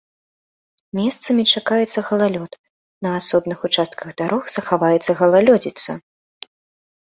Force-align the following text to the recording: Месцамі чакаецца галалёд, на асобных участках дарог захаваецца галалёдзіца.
Месцамі 0.99 1.43
чакаецца 1.59 1.99
галалёд, 2.09 2.51
на 3.07 3.11
асобных 3.19 3.57
участках 3.69 4.09
дарог 4.23 4.43
захаваецца 4.57 5.11
галалёдзіца. 5.21 5.91